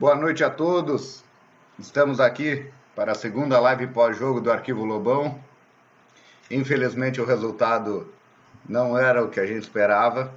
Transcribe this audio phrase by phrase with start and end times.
[0.00, 1.22] Boa noite a todos.
[1.78, 2.66] Estamos aqui
[2.96, 5.38] para a segunda live pós-jogo do Arquivo Lobão.
[6.50, 8.10] Infelizmente o resultado
[8.66, 10.32] não era o que a gente esperava.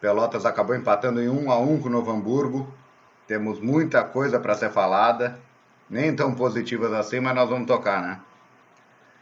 [0.00, 2.72] Pelotas acabou empatando em 1 a 1 com o Novo Hamburgo.
[3.26, 5.38] Temos muita coisa para ser falada,
[5.90, 8.18] nem tão positivas assim, mas nós vamos tocar, né?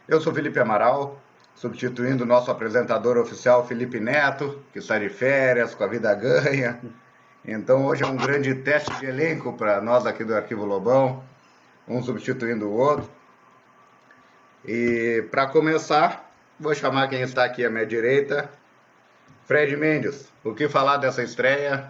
[0.07, 1.19] Eu sou Felipe Amaral,
[1.55, 6.79] substituindo o nosso apresentador oficial Felipe Neto, que está de férias, com a vida ganha.
[7.47, 11.23] Então hoje é um grande teste de elenco para nós aqui do Arquivo Lobão,
[11.87, 13.09] um substituindo o outro.
[14.65, 16.29] E para começar,
[16.59, 18.49] vou chamar quem está aqui à minha direita,
[19.45, 20.29] Fred Mendes.
[20.43, 21.89] O que falar dessa estreia?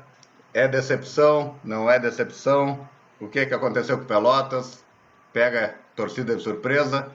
[0.54, 1.56] É decepção?
[1.64, 2.88] Não é decepção?
[3.20, 4.86] O que, que aconteceu com Pelotas?
[5.34, 7.12] Pega torcida de surpresa?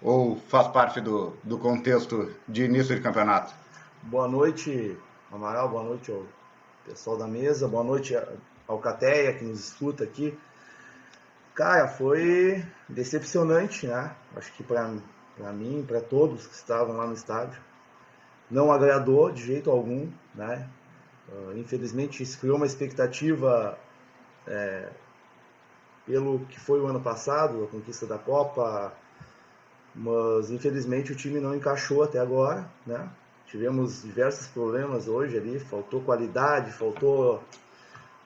[0.00, 3.54] Ou faz parte do, do contexto de início de campeonato?
[4.02, 4.96] Boa noite,
[5.30, 5.68] Amaral.
[5.68, 6.10] Boa noite
[6.86, 8.16] pessoal da mesa, boa noite
[8.68, 10.38] ao Cateia que nos escuta aqui.
[11.52, 14.14] Cara, foi decepcionante, né?
[14.36, 14.88] Acho que para
[15.52, 17.60] mim, para todos que estavam lá no estádio,
[18.48, 20.68] não agradou de jeito algum, né?
[21.28, 23.76] Uh, infelizmente, isso criou uma expectativa
[24.46, 24.88] é,
[26.06, 28.92] pelo que foi o ano passado, a conquista da Copa,
[29.92, 33.10] mas infelizmente o time não encaixou até agora, né?
[33.46, 37.42] Tivemos diversos problemas hoje ali, faltou qualidade, faltou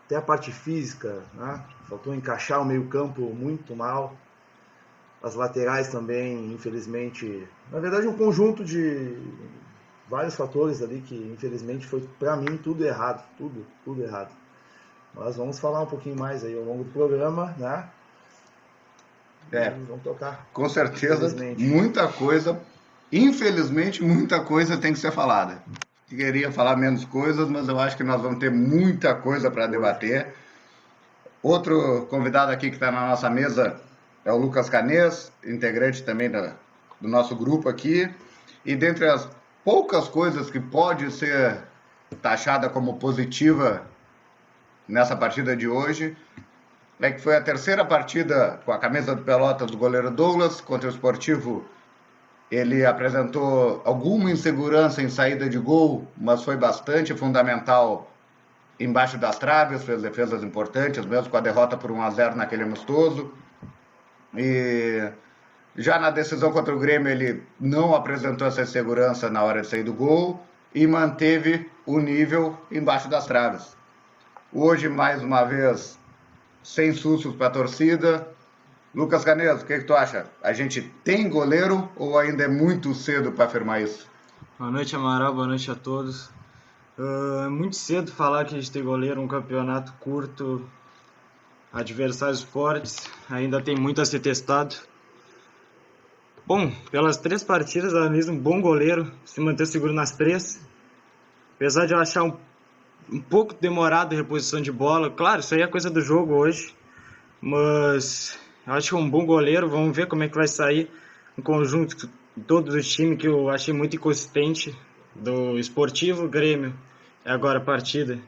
[0.07, 1.63] até a parte física, né?
[1.89, 4.15] faltou encaixar o meio-campo muito mal.
[5.23, 9.15] As laterais também, infelizmente, na verdade, um conjunto de
[10.09, 14.31] vários fatores ali que, infelizmente, foi para mim tudo errado, tudo, tudo errado.
[15.15, 17.87] Mas vamos falar um pouquinho mais aí ao longo do programa, né?
[19.53, 20.47] É, vamos tocar.
[20.53, 22.59] Com certeza, muita coisa
[23.13, 25.63] Infelizmente, muita coisa tem que ser falada.
[26.09, 30.35] Queria falar menos coisas, mas eu acho que nós vamos ter muita coisa para debater.
[31.43, 33.81] Outro convidado aqui que está na nossa mesa
[34.25, 36.55] é o Lucas Canês, integrante também da,
[37.01, 38.13] do nosso grupo aqui.
[38.65, 39.29] E dentre as
[39.65, 41.59] poucas coisas que pode ser
[42.23, 43.87] taxada como positiva
[44.87, 46.17] nessa partida de hoje,
[47.01, 50.89] é que foi a terceira partida com a camisa do Pelotas do goleiro Douglas contra
[50.89, 51.65] o esportivo
[52.51, 58.11] ele apresentou alguma insegurança em saída de gol, mas foi bastante fundamental
[58.79, 62.65] embaixo das traves, fez defesas importantes, mesmo com a derrota por 1 a 0 naquele
[62.65, 63.33] amistoso.
[64.37, 65.11] E
[65.77, 69.85] já na decisão contra o Grêmio, ele não apresentou essa insegurança na hora de sair
[69.85, 70.43] do gol
[70.75, 73.77] e manteve o nível embaixo das traves.
[74.53, 75.99] Hoje, mais uma vez,
[76.63, 78.27] sem sustos para a torcida,
[78.95, 80.27] Lucas Caneso, o que, que, tu acha?
[80.43, 84.09] A gente tem goleiro ou ainda é muito cedo para afirmar isso?
[84.59, 85.33] Boa noite, Amaral.
[85.33, 86.27] Boa noite a todos.
[86.99, 90.69] Uh, é muito cedo falar que a gente tem goleiro, um campeonato curto,
[91.73, 94.75] adversários fortes, ainda tem muito a ser testado.
[96.45, 100.61] Bom, pelas três partidas, ela mesmo um bom goleiro, se manter seguro nas três.
[101.55, 102.37] Apesar de eu achar um,
[103.11, 106.75] um pouco demorado a reposição de bola, claro, isso aí é coisa do jogo hoje,
[107.41, 109.69] mas eu acho um bom goleiro.
[109.69, 110.91] Vamos ver como é que vai sair
[111.37, 112.09] um conjunto
[112.47, 114.77] todo do time que eu achei muito inconsistente
[115.15, 116.75] do Esportivo Grêmio.
[117.25, 118.19] É agora a partida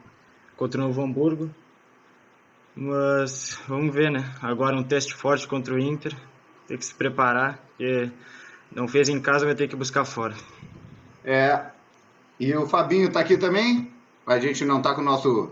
[0.57, 1.51] contra o Novo Hamburgo.
[2.75, 4.33] Mas vamos ver, né?
[4.41, 6.15] Agora um teste forte contra o Inter.
[6.67, 8.11] Tem que se preparar, porque
[8.75, 10.35] não fez em casa, vai ter que buscar fora.
[11.25, 11.67] É.
[12.41, 13.91] E o Fabinho tá aqui também.
[14.27, 15.51] A gente não tá com o nosso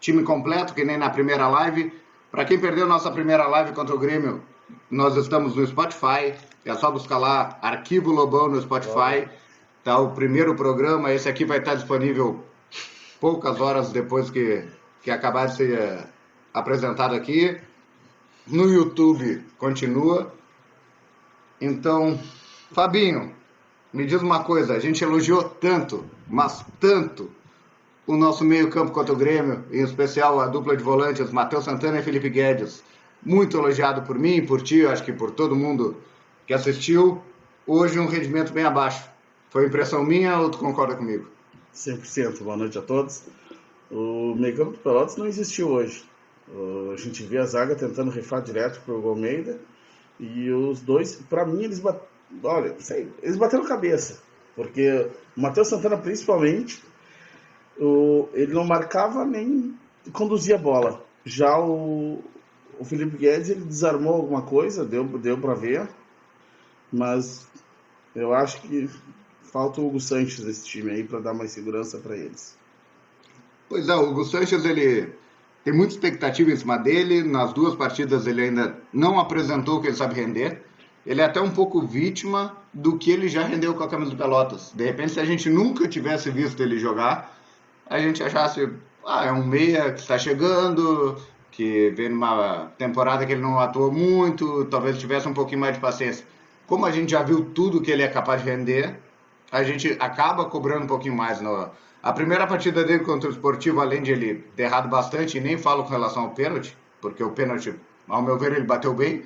[0.00, 1.92] time completo, que nem na primeira live.
[2.30, 4.42] Para quem perdeu nossa primeira live contra o Grêmio,
[4.90, 6.34] nós estamos no Spotify.
[6.64, 9.28] É só buscar lá Arquivo Lobão no Spotify.
[9.82, 11.12] Tá o primeiro programa.
[11.12, 12.44] Esse aqui vai estar disponível
[13.18, 14.64] poucas horas depois que,
[15.02, 16.06] que acabar de ser uh,
[16.52, 17.58] apresentado aqui.
[18.46, 20.32] No YouTube continua.
[21.60, 22.20] Então,
[22.72, 23.34] Fabinho,
[23.92, 27.30] me diz uma coisa, a gente elogiou tanto, mas tanto
[28.08, 32.02] o nosso meio-campo contra o Grêmio, em especial a dupla de volantes, Matheus Santana e
[32.02, 32.82] Felipe Guedes.
[33.22, 35.94] Muito elogiado por mim, por ti, acho que por todo mundo
[36.46, 37.20] que assistiu.
[37.66, 39.06] Hoje um rendimento bem abaixo.
[39.50, 41.28] Foi impressão minha ou tu concorda comigo?
[41.74, 42.42] 100%.
[42.42, 43.24] Boa noite a todos.
[43.90, 46.02] O meio-campo do Pelotas não existiu hoje.
[46.94, 49.60] A gente vê a zaga tentando rifar direto para o Almeida
[50.18, 52.00] e os dois, para mim, eles, bat...
[52.42, 54.22] Olha, sei, eles bateram cabeça.
[54.56, 56.87] Porque o Matheus Santana, principalmente,
[57.78, 59.74] o, ele não marcava nem
[60.12, 61.04] conduzia a bola.
[61.24, 62.22] Já o,
[62.78, 65.88] o Felipe Guedes ele desarmou alguma coisa, deu, deu para ver,
[66.92, 67.46] mas
[68.14, 68.88] eu acho que
[69.42, 72.56] falta o Hugo Sanches nesse time aí para dar mais segurança para eles.
[73.68, 75.12] Pois é, o Hugo Sanches ele
[75.64, 77.22] tem muita expectativa em cima dele.
[77.22, 80.62] Nas duas partidas ele ainda não apresentou o que ele sabe render.
[81.04, 84.16] Ele é até um pouco vítima do que ele já rendeu com a camisa do
[84.16, 84.72] Pelotas.
[84.74, 87.37] De repente, se a gente nunca tivesse visto ele jogar,
[87.88, 88.68] a gente achasse,
[89.06, 91.16] ah, é um meia que está chegando,
[91.50, 95.80] que vem numa temporada que ele não atuou muito, talvez tivesse um pouquinho mais de
[95.80, 96.24] paciência.
[96.66, 98.98] Como a gente já viu tudo que ele é capaz de render,
[99.50, 101.40] a gente acaba cobrando um pouquinho mais.
[101.40, 101.70] No...
[102.02, 105.56] A primeira partida dele contra o Esportivo, além de ele ter errado bastante, e nem
[105.56, 107.74] falo com relação ao pênalti, porque o pênalti,
[108.06, 109.24] ao meu ver, ele bateu bem,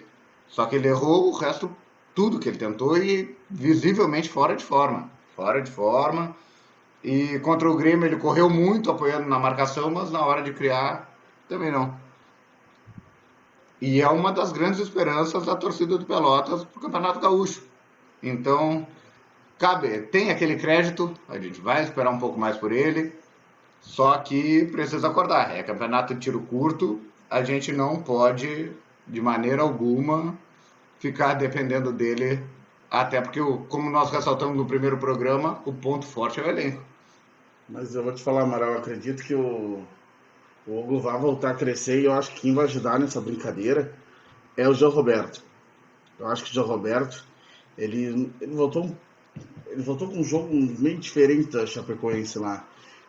[0.48, 1.70] só que ele errou o resto,
[2.14, 5.10] tudo que ele tentou e visivelmente fora de forma.
[5.34, 6.36] Fora de forma.
[7.02, 11.12] E contra o Grêmio ele correu muito apoiando na marcação, mas na hora de criar
[11.48, 11.94] também não.
[13.80, 17.64] E é uma das grandes esperanças da torcida do Pelotas para o Campeonato Gaúcho.
[18.22, 18.86] Então,
[19.58, 23.12] cabe, tem aquele crédito, a gente vai esperar um pouco mais por ele,
[23.80, 25.56] só que precisa acordar.
[25.56, 28.70] É campeonato de tiro curto, a gente não pode,
[29.08, 30.38] de maneira alguma,
[31.00, 32.40] ficar dependendo dele,
[32.88, 36.91] até porque, como nós ressaltamos no primeiro programa, o ponto forte é o elenco.
[37.68, 39.82] Mas eu vou te falar, Amaral, acredito que o,
[40.66, 43.94] o Hugo vai voltar a crescer e eu acho que quem vai ajudar nessa brincadeira
[44.56, 45.42] é o João Roberto.
[46.18, 47.24] Eu acho que o João Roberto,
[47.76, 48.94] ele, ele voltou
[49.72, 52.66] ele voltou com um jogo meio diferente da Chapecoense lá.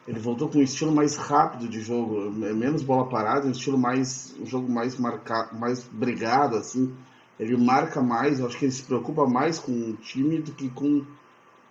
[0.08, 4.36] Ele voltou com um estilo mais rápido de jogo, menos bola parada, um estilo mais
[4.40, 6.94] um jogo mais marcado, mais brigado assim.
[7.40, 10.70] Ele marca mais, eu acho que ele se preocupa mais com o time do que
[10.70, 11.06] com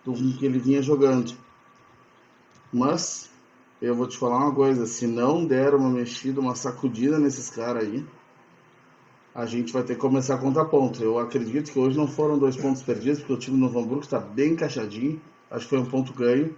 [0.05, 1.35] do que ele vinha jogando.
[2.73, 3.31] Mas
[3.81, 7.83] eu vou te falar uma coisa, se não der uma mexida, uma sacudida nesses caras
[7.83, 8.07] aí,
[9.35, 11.03] a gente vai ter que começar a contar ponto.
[11.03, 14.05] Eu acredito que hoje não foram dois pontos perdidos, porque o time do Novo Hamburgo
[14.05, 15.21] está bem encaixadinho.
[15.51, 16.55] Acho que foi um ponto ganho.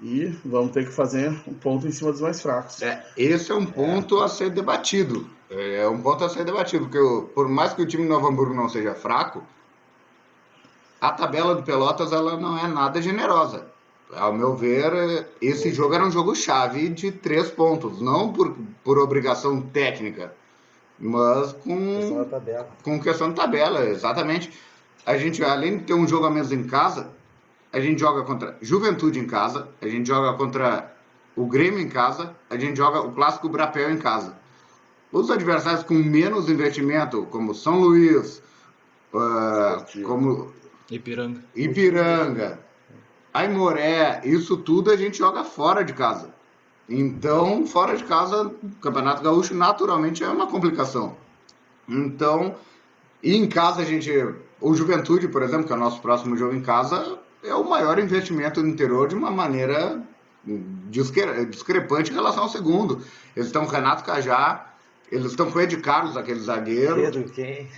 [0.00, 2.82] E vamos ter que fazer um ponto em cima dos mais fracos.
[2.82, 4.24] É, esse é um ponto é.
[4.24, 5.28] a ser debatido.
[5.48, 8.26] É um ponto a ser debatido, porque eu, por mais que o time do Novo
[8.26, 9.42] Hamburgo não seja fraco,
[11.00, 13.71] a tabela do Pelotas ela não é nada generosa.
[14.14, 18.54] Ao meu ver, esse jogo era um jogo chave de três pontos, não por,
[18.84, 20.34] por obrigação técnica,
[20.98, 22.68] mas com questão da tabela.
[22.82, 24.52] com questão de tabela, exatamente.
[25.06, 27.10] A gente, além de ter um jogo a menos em casa,
[27.72, 30.94] a gente joga contra Juventude em casa, a gente joga contra
[31.34, 34.36] o Grêmio em casa, a gente joga o clássico Brapel em casa.
[35.10, 38.42] Os adversários com menos investimento, como São Luís,
[39.12, 40.52] uh, como
[40.90, 42.58] Ipiranga, Ipiranga,
[43.32, 46.34] Aimoré, isso tudo a gente joga fora de casa.
[46.88, 51.16] Então, fora de casa, o Campeonato Gaúcho naturalmente é uma complicação.
[51.88, 52.54] Então,
[53.22, 54.10] e em casa a gente,
[54.60, 57.98] o Juventude, por exemplo, que é o nosso próximo jogo em casa, é o maior
[57.98, 60.02] investimento no interior de uma maneira
[60.90, 63.02] discre discrepante em relação ao segundo.
[63.34, 64.71] Eles estão Renato Cajá,
[65.12, 66.96] eles estão com o Ed Carlos, aquele zagueiro.
[66.96, 67.68] Pedro quem?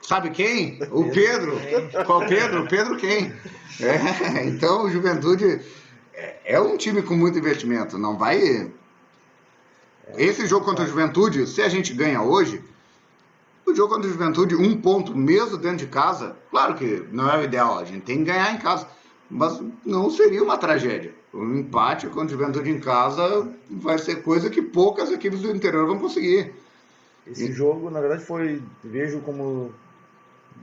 [0.00, 0.78] Sabe quem?
[0.90, 1.60] O Pedro.
[1.60, 2.04] Quem?
[2.06, 2.66] Qual Pedro?
[2.66, 3.30] Pedro quem?
[3.78, 5.60] É, então, o Juventude
[6.14, 7.98] é, é um time com muito investimento.
[7.98, 8.72] Não vai.
[10.16, 12.64] Esse jogo contra a Juventude, se a gente ganha hoje,
[13.66, 17.38] o jogo contra a Juventude, um ponto mesmo dentro de casa, claro que não é
[17.38, 18.88] o ideal, a gente tem que ganhar em casa,
[19.30, 21.14] mas não seria uma tragédia.
[21.34, 25.86] Um empate contra a Juventude em casa vai ser coisa que poucas equipes do interior
[25.86, 26.61] vão conseguir.
[27.26, 27.52] Esse e...
[27.52, 29.72] jogo, na verdade, foi, vejo como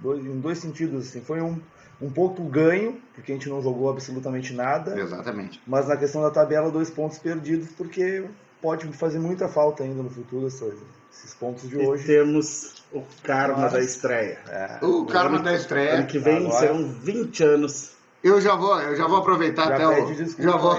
[0.02, 1.08] dois, em dois sentidos.
[1.08, 1.60] Assim, foi um,
[2.02, 5.00] um ponto ganho, porque a gente não jogou absolutamente nada.
[5.00, 5.62] Exatamente.
[5.66, 8.26] Mas na questão da tabela, dois pontos perdidos, porque
[8.62, 10.74] pode fazer muita falta ainda no futuro essas,
[11.12, 12.04] esses pontos de hoje.
[12.04, 13.78] E temos o karma Nossa.
[13.78, 14.40] da estreia.
[14.48, 14.80] É.
[14.82, 15.96] O karma ano, da estreia.
[15.96, 16.60] Ano que vem Agora...
[16.60, 17.92] serão 20 anos.
[18.22, 20.44] Eu já vou, eu já vou aproveitar já até o.
[20.44, 20.78] Já vou,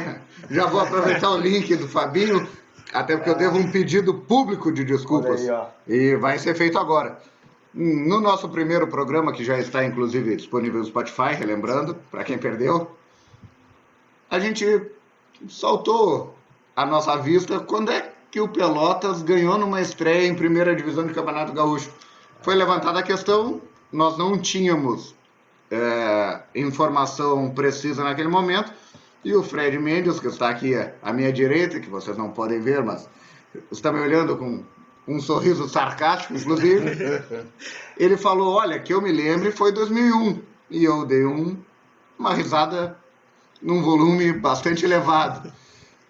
[0.51, 2.47] já vou aproveitar o link do Fabinho,
[2.93, 5.41] até porque eu devo um pedido público de desculpas.
[5.41, 7.19] Aí, e vai ser feito agora.
[7.73, 12.91] No nosso primeiro programa, que já está inclusive disponível no Spotify, relembrando, para quem perdeu,
[14.29, 14.91] a gente
[15.49, 16.35] soltou
[16.75, 21.15] a nossa vista quando é que o Pelotas ganhou numa estreia em primeira divisão do
[21.15, 21.91] Campeonato Gaúcho.
[22.43, 23.61] Foi levantada a questão,
[23.93, 25.15] nós não tínhamos
[25.71, 28.73] é, informação precisa naquele momento,
[29.25, 32.83] e o Fred Mendes, que está aqui à minha direita, que vocês não podem ver,
[32.83, 33.09] mas
[33.71, 34.65] está me olhando com
[35.07, 37.23] um sorriso sarcástico, inclusive,
[37.99, 41.57] ele falou, olha, que eu me lembre foi 2001, e eu dei um,
[42.19, 42.97] uma risada
[43.61, 45.53] num volume bastante elevado.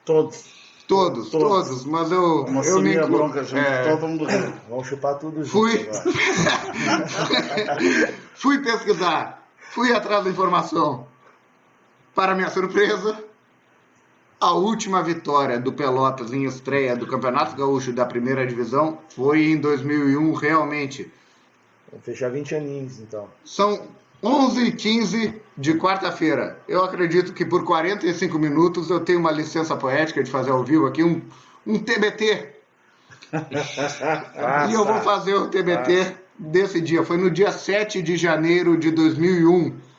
[0.05, 0.61] Todos.
[0.87, 2.45] Todos, todos, todos, mas eu.
[2.45, 3.17] Vamos eu me inclu...
[3.17, 3.91] bronca junto, é...
[3.91, 4.27] todo mundo
[4.69, 5.49] Vamos chupar tudo junto.
[5.49, 5.89] Fui...
[8.35, 11.07] fui pesquisar, fui atrás da informação.
[12.15, 13.19] Para minha surpresa,
[14.41, 19.59] A última vitória do Pelotas em estreia do Campeonato Gaúcho da primeira divisão foi em
[19.59, 21.13] 2001, realmente.
[21.93, 23.29] Vou fechar 20 aninhos, então.
[23.45, 23.87] São
[24.23, 26.59] 11 e 15 de quarta-feira.
[26.67, 30.87] Eu acredito que por 45 minutos eu tenho uma licença poética de fazer ao vivo
[30.87, 31.21] aqui, um,
[31.67, 32.49] um TBT.
[34.71, 37.05] e eu vou fazer o TBT desse dia.
[37.05, 39.90] Foi no dia 7 de janeiro de 2001.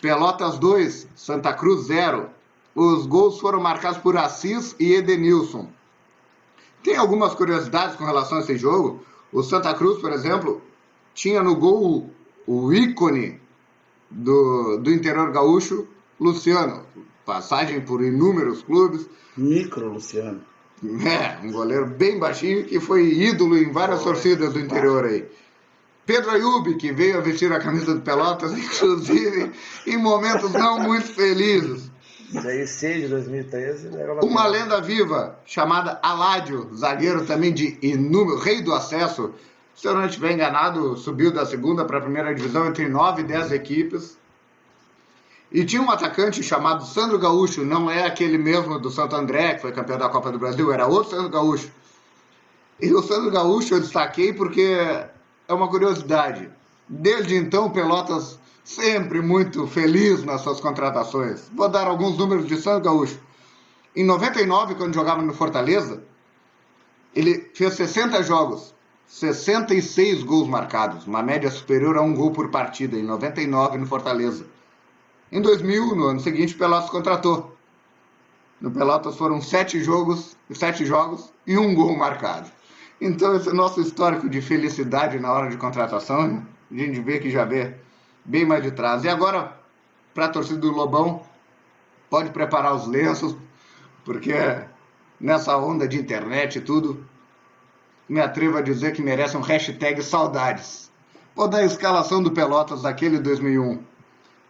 [0.00, 2.28] Pelotas 2, Santa Cruz 0.
[2.74, 5.68] Os gols foram marcados por Assis e Edenilson.
[6.82, 9.04] Tem algumas curiosidades com relação a esse jogo.
[9.32, 10.62] O Santa Cruz, por exemplo,
[11.14, 12.10] tinha no gol
[12.46, 13.40] o ícone
[14.10, 15.86] do, do interior gaúcho,
[16.18, 16.84] Luciano.
[17.26, 19.06] Passagem por inúmeros clubes.
[19.36, 20.40] Micro Luciano.
[20.82, 25.28] É, um goleiro bem baixinho que foi ídolo em várias torcidas do interior aí.
[26.10, 29.52] Pedro Ayub, que veio a vestir a camisa do Pelotas, inclusive
[29.86, 31.88] em momentos não muito felizes.
[32.32, 33.90] Daí C de 2013
[34.20, 39.32] Uma lenda viva chamada Aládio, zagueiro também de inúmero, rei do acesso.
[39.72, 43.24] Se eu não estiver enganado, subiu da segunda para a primeira divisão entre nove e
[43.24, 44.18] dez equipes.
[45.52, 49.62] E tinha um atacante chamado Sandro Gaúcho, não é aquele mesmo do Santo André, que
[49.62, 51.70] foi campeão da Copa do Brasil, era outro Sandro Gaúcho.
[52.80, 54.76] E o Sandro Gaúcho eu destaquei porque
[55.50, 56.48] é uma curiosidade.
[56.88, 61.50] Desde então, Pelotas sempre muito feliz nas suas contratações.
[61.52, 63.18] Vou dar alguns números de Santos Gaúcho.
[63.96, 66.04] Em 99, quando jogava no Fortaleza,
[67.12, 68.72] ele fez 60 jogos,
[69.08, 74.46] 66 gols marcados, uma média superior a um gol por partida, em 99 no Fortaleza.
[75.32, 77.56] Em 2000, no ano seguinte, Pelotas contratou.
[78.60, 82.48] No Pelotas foram sete jogos, sete jogos e um gol marcado.
[83.00, 87.44] Então, esse nosso histórico de felicidade na hora de contratação, a gente vê que já
[87.44, 87.74] vê
[88.24, 89.04] bem mais de trás.
[89.04, 89.56] E agora,
[90.12, 91.22] para a torcida do Lobão,
[92.10, 93.34] pode preparar os lenços,
[94.04, 94.34] porque
[95.18, 97.04] nessa onda de internet e tudo,
[98.08, 100.90] me atrevo a dizer que merece um hashtag saudades.
[101.34, 103.82] Vou dar a escalação do Pelotas daquele 2001.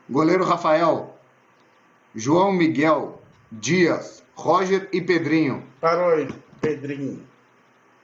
[0.09, 1.17] Goleiro Rafael,
[2.15, 5.63] João Miguel, Dias, Roger e Pedrinho.
[5.81, 6.29] Parou aí,
[6.61, 7.23] Pedrinho.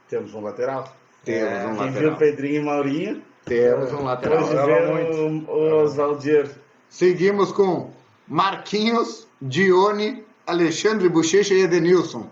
[0.09, 0.97] Temos um lateral?
[1.25, 1.93] Temos um lateral.
[1.93, 4.43] Quem viu Pedrinho e Maurinho temos um lateral.
[4.43, 6.51] Hoje vem o Oswaldir.
[6.89, 7.93] Seguimos com
[8.27, 12.29] Marquinhos, Dione, Alexandre Bochecha e Edenilson.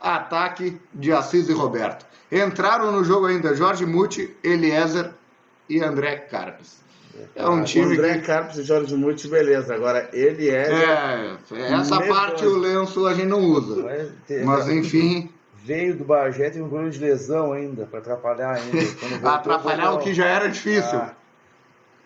[0.00, 2.06] Ataque de Assis e Roberto.
[2.32, 5.10] Entraram no jogo ainda Jorge Muti, Eliezer
[5.68, 6.82] e André Carpes.
[7.36, 7.94] É um time.
[7.94, 8.26] André que...
[8.26, 9.74] Carpes e Jorge Muti, beleza.
[9.74, 10.66] Agora ele é.
[10.72, 13.84] É, essa parte o lenço a gente não usa.
[14.44, 15.30] Mas enfim
[15.64, 18.80] veio do Bagé, teve um problema de lesão ainda, para atrapalhar ainda.
[19.08, 20.98] Voltou, atrapalhar o que já era difícil.
[20.98, 21.14] Ah.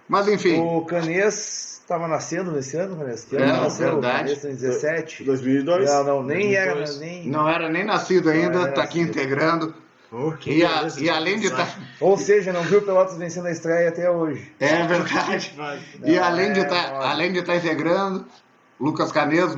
[0.08, 0.60] Mas enfim.
[0.60, 3.24] O Canês estava nascendo nesse ano, Canês?
[3.24, 3.92] Que ano é, nasceu?
[3.94, 4.32] verdade.
[4.32, 5.24] O Canês em 17?
[5.24, 5.90] 2002?
[5.90, 6.56] Não, não, nem 2002.
[6.56, 6.98] era.
[7.00, 7.28] Nem...
[7.28, 9.74] Não era nem nascido ainda, está aqui integrando.
[10.10, 11.66] Okay, e, a, e, além de estar.
[11.66, 11.82] Tá...
[12.00, 14.50] Ou seja, não viu o Pelotas vencendo a estreia até hoje.
[14.58, 15.54] É verdade.
[16.02, 18.24] e além de tá, estar tá integrando,
[18.80, 19.54] Lucas Canes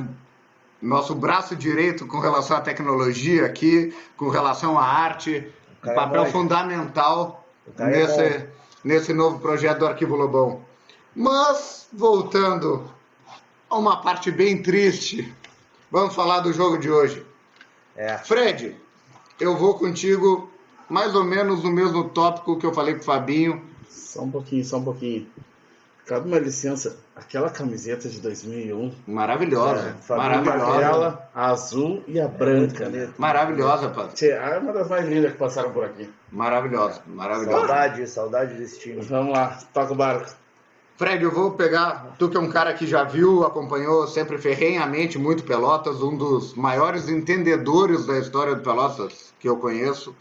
[0.81, 5.47] nosso braço direito com relação à tecnologia aqui, com relação à arte,
[5.83, 7.45] um papel é fundamental
[7.77, 8.49] nesse, é
[8.83, 10.61] nesse novo projeto do Arquivo Lobão.
[11.15, 12.89] Mas, voltando
[13.69, 15.33] a uma parte bem triste,
[15.91, 17.25] vamos falar do jogo de hoje.
[17.95, 18.17] É.
[18.17, 18.75] Fred,
[19.39, 20.49] eu vou contigo
[20.89, 23.61] mais ou menos no mesmo tópico que eu falei com o Fabinho.
[23.89, 25.27] Só um pouquinho, só um pouquinho.
[26.05, 28.91] Cabe uma licença, aquela camiseta de 2001.
[29.07, 29.95] Maravilhosa.
[30.09, 30.77] É, maravilhosa.
[30.77, 33.09] Aquela azul e a branca, né?
[33.17, 34.29] Maravilhosa, Padre.
[34.29, 36.09] É uma das mais lindas que passaram por aqui.
[36.31, 37.57] Maravilhosa, maravilhosa.
[37.57, 39.01] Saudade, saudade desse time.
[39.01, 40.41] Vamos lá, toca o barco.
[40.97, 45.17] Fred, eu vou pegar, tu que é um cara que já viu, acompanhou sempre ferrenhamente
[45.17, 50.15] muito Pelotas, um dos maiores entendedores da história do Pelotas que eu conheço.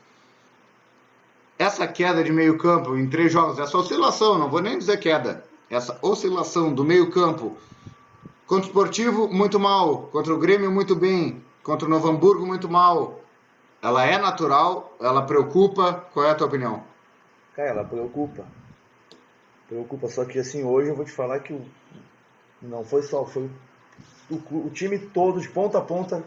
[1.59, 5.45] Essa queda de meio campo em três jogos, essa oscilação, não vou nem dizer queda,
[5.71, 7.57] essa oscilação do meio-campo.
[8.47, 10.09] Contra o Esportivo, muito mal.
[10.11, 11.43] Contra o Grêmio, muito bem.
[11.63, 13.21] Contra o Novo Hamburgo, muito mal.
[13.81, 16.05] Ela é natural, ela preocupa.
[16.13, 16.83] Qual é a tua opinião?
[17.55, 18.45] Cara, ela preocupa.
[19.69, 21.57] Preocupa, só que assim, hoje eu vou te falar que
[22.61, 23.49] não foi só, foi
[24.29, 24.35] o,
[24.67, 26.25] o time todo, de ponta a ponta,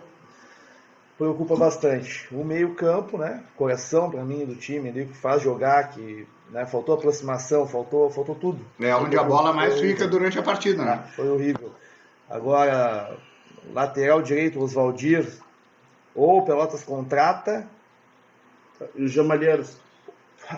[1.23, 2.27] preocupa bastante.
[2.33, 3.41] O meio-campo, né?
[3.55, 8.35] Coração para mim do time ali, que faz jogar, que né, faltou aproximação, faltou, faltou
[8.35, 8.65] tudo.
[8.79, 11.03] É onde a bola mais fica durante a partida, né?
[11.15, 11.71] Foi horrível.
[12.29, 13.15] Agora,
[13.71, 15.25] lateral direito, Oswaldir,
[16.13, 17.65] ou Pelotas contrata.
[18.95, 19.77] E os Jamalheiros.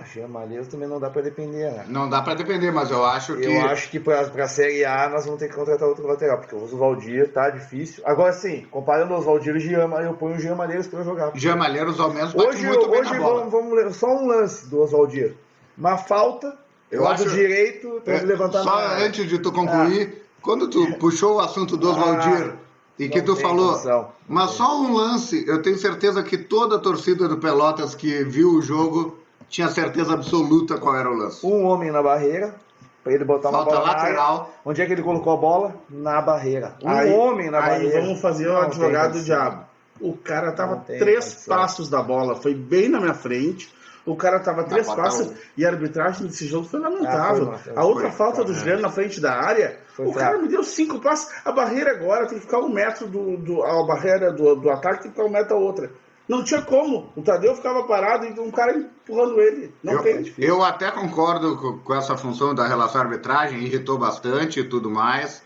[0.04, 1.86] Jean Malheiros também não dá para depender, né?
[1.88, 3.46] Não dá para depender, mas eu acho que.
[3.46, 6.56] Eu acho que para a Série A nós vamos ter que contratar outro lateral, porque
[6.56, 8.04] o Oswaldir tá difícil.
[8.06, 11.32] Agora sim, comparando o Oswaldir e o Jean, eu ponho o Jean Malheiros para jogar.
[11.36, 13.40] Jean Malheiros ao menos bate hoje, muito hoje bem na bola.
[13.40, 15.36] Vamos, vamos ler só um lance do Oswaldir.
[15.78, 16.58] Uma falta,
[16.92, 20.26] eu lado acho, direito, para é, levantar Só antes de tu concluir, ah.
[20.42, 22.54] quando tu puxou o assunto do Oswaldir.
[22.54, 22.66] Ah.
[22.98, 23.78] E que tu falou,
[24.26, 28.52] mas só um lance, eu tenho certeza que toda a torcida do Pelotas que viu
[28.52, 29.18] o jogo
[29.56, 31.46] tinha certeza absoluta qual era o lance.
[31.46, 32.56] Um homem na barreira,
[33.02, 34.42] para ele botar Falta uma bola lateral.
[34.42, 34.54] Área.
[34.66, 35.76] Onde é que ele colocou a bola?
[35.90, 36.76] Na barreira.
[36.84, 38.02] Um aí, homem na aí barreira.
[38.02, 39.64] vamos fazer o advogado do diabo.
[40.02, 41.56] O cara tava três condição.
[41.56, 43.74] passos da bola, foi bem na minha frente.
[44.06, 47.54] O cara tava na três passos e a arbitragem desse jogo foi lamentável.
[47.54, 50.38] Ah, foi, a outra foi, falta foi, do Juliano na frente da área, o cara
[50.38, 51.34] me deu cinco passos.
[51.46, 53.38] A barreira agora tem que ficar um metro do.
[53.38, 55.90] do a barreira do, do ataque tem que ficar um metro a outra.
[56.28, 57.12] Não tinha como.
[57.16, 59.74] O Tadeu ficava parado e um cara empurrando ele.
[59.84, 60.34] Não eu, tem.
[60.38, 65.44] Eu até concordo com, com, essa função da relação arbitragem, irritou bastante e tudo mais.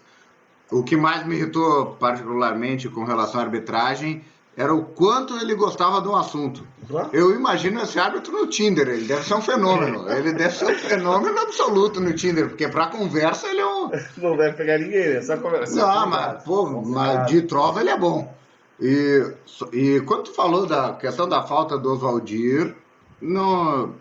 [0.72, 4.24] O que mais me irritou particularmente com relação à arbitragem
[4.56, 6.68] era o quanto ele gostava do assunto.
[7.14, 10.10] Eu imagino esse árbitro no Tinder, ele deve ser um fenômeno.
[10.10, 13.90] Ele deve ser um fenômeno absoluto no Tinder, porque para conversa ele é um.
[14.18, 15.22] Não deve pegar ninguém, né?
[15.22, 15.76] Só conversa.
[15.76, 18.39] Não, mas, pô, mas de trova ele é bom.
[18.82, 19.34] E,
[19.74, 22.76] e quando tu falou da questão da falta do Oswaldir,
[23.22, 23.94] no,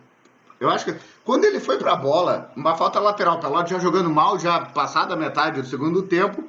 [0.60, 0.94] eu acho que
[1.24, 4.60] quando ele foi para a bola, uma falta lateral, o Pelote já jogando mal, já
[4.60, 6.44] passada a metade do segundo tempo,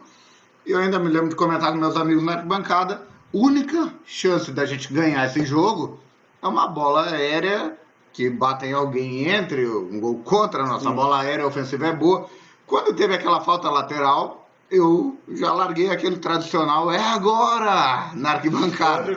[0.66, 3.02] eu ainda me lembro de comentar com meus amigos na bancada,
[3.34, 6.00] única chance da gente ganhar esse jogo
[6.42, 7.78] é uma bola aérea
[8.14, 10.96] que bate em alguém entre, um gol contra, a nossa Sim.
[10.96, 12.28] bola aérea ofensiva é boa.
[12.66, 14.38] Quando teve aquela falta lateral,
[14.72, 19.12] eu já larguei aquele tradicional, é agora, na arquibancada.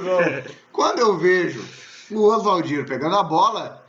[0.73, 1.63] Quando eu vejo
[2.11, 3.87] o Oswaldir pegando a bola,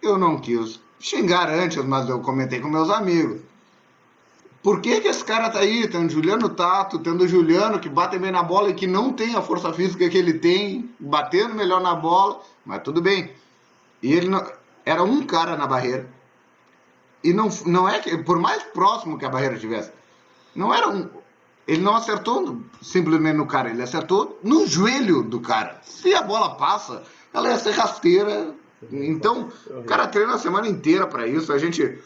[0.00, 3.40] eu não quis xingar antes, mas eu comentei com meus amigos.
[4.62, 8.30] Por que, que esse cara tá aí, tendo Juliano Tato, tendo Juliano que bate bem
[8.30, 11.96] na bola e que não tem a força física que ele tem, batendo melhor na
[11.96, 13.32] bola, mas tudo bem.
[14.00, 14.46] E ele não...
[14.86, 16.08] era um cara na barreira.
[17.24, 19.90] E não, não é que, por mais próximo que a barreira estivesse,
[20.54, 21.08] não era um.
[21.66, 25.80] Ele não acertou simplesmente no cara, ele acertou no joelho do cara.
[25.84, 28.54] Se a bola passa, ela ia ser rasteira.
[28.90, 31.52] Então, o cara treina a semana inteira para isso.
[31.52, 31.98] A gente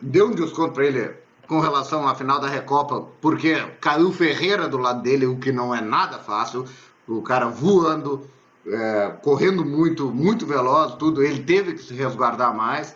[0.00, 1.10] deu um desconto para ele
[1.46, 5.74] com relação à final da Recopa, porque caiu Ferreira do lado dele, o que não
[5.74, 6.66] é nada fácil.
[7.06, 8.28] O cara voando,
[8.66, 11.22] é, correndo muito, muito veloz, tudo.
[11.22, 12.94] Ele teve que se resguardar mais.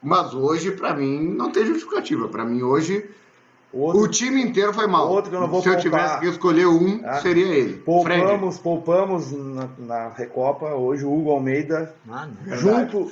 [0.00, 2.28] Mas hoje, para mim, não tem justificativa.
[2.28, 3.10] Para mim, hoje
[3.72, 5.10] Outro, o time inteiro foi mal.
[5.10, 7.74] Outro que eu não vou Se eu tivesse que escolher um, ah, seria ele.
[7.74, 8.62] Poupamos, Fred.
[8.62, 10.68] poupamos na, na, Recopa.
[10.74, 13.10] Hoje o Hugo Almeida, Mano, junto,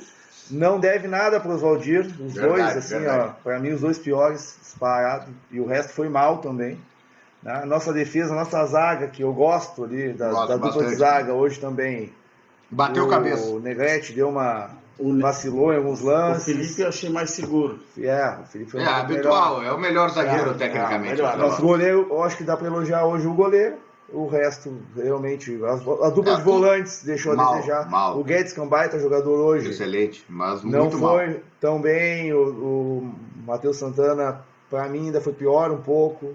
[0.49, 2.07] não deve nada para os Valdir.
[2.19, 3.29] Os verdade, dois, assim, verdade.
[3.29, 5.27] ó, para mim, os dois piores disparados.
[5.51, 6.79] E o resto foi mal também.
[7.43, 7.63] Né?
[7.65, 11.59] Nossa defesa, nossa zaga, que eu gosto ali, da, gosto da dupla de zaga, hoje
[11.59, 12.11] também.
[12.69, 13.47] Bateu o, cabeça.
[13.47, 16.43] O Negrete deu uma o, vacilou em alguns lances.
[16.43, 17.79] O Felipe eu achei mais seguro.
[17.97, 19.71] É, o Felipe foi É, habitual, melhor.
[19.71, 21.21] é o melhor zagueiro é, tecnicamente.
[21.21, 23.75] É, Nosso goleiro, eu acho que dá para elogiar hoje o goleiro.
[24.09, 25.73] O resto, realmente, a,
[26.07, 27.89] a dupla é, de volantes deixou mal, a desejar.
[27.89, 28.17] Mal.
[28.17, 29.69] O Guedes, que é baita jogador hoje.
[29.69, 31.35] Excelente, mas não muito foi mal.
[31.59, 32.33] tão bem.
[32.33, 33.13] O, o
[33.45, 36.33] Matheus Santana, para mim, ainda foi pior um pouco.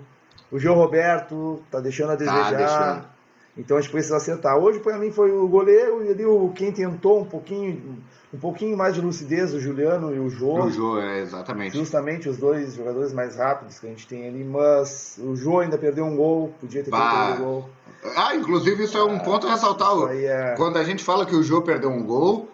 [0.51, 2.51] O Gil Roberto tá deixando a tá desejar.
[2.51, 3.13] Tá deixando.
[3.57, 4.57] Então a gente precisa acertar.
[4.59, 8.77] Hoje, para mim, foi o goleiro e ali o, quem tentou um pouquinho um pouquinho
[8.77, 10.65] mais de lucidez, o Juliano e o Jô.
[10.65, 11.77] O Jô, é, exatamente.
[11.77, 15.77] Justamente os dois jogadores mais rápidos que a gente tem ali, mas o Jô ainda
[15.77, 17.71] perdeu um gol, podia ter perdido um gol.
[18.17, 19.93] Ah, inclusive isso é um ah, ponto a ressaltar.
[20.13, 20.55] É...
[20.57, 22.49] Quando a gente fala que o Jô perdeu um gol,